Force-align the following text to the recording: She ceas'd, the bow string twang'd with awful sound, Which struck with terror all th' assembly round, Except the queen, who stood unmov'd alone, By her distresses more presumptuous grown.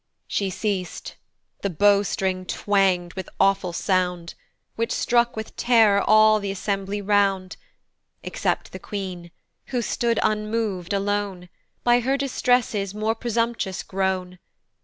She 0.25 0.49
ceas'd, 0.49 1.13
the 1.61 1.69
bow 1.69 2.01
string 2.01 2.47
twang'd 2.47 3.13
with 3.13 3.29
awful 3.39 3.71
sound, 3.71 4.33
Which 4.75 4.91
struck 4.91 5.35
with 5.35 5.55
terror 5.55 6.01
all 6.01 6.41
th' 6.41 6.45
assembly 6.45 7.03
round, 7.03 7.55
Except 8.23 8.71
the 8.71 8.79
queen, 8.79 9.29
who 9.67 9.83
stood 9.83 10.17
unmov'd 10.23 10.91
alone, 10.93 11.49
By 11.83 11.99
her 11.99 12.17
distresses 12.17 12.95
more 12.95 13.13
presumptuous 13.13 13.83
grown. 13.83 14.39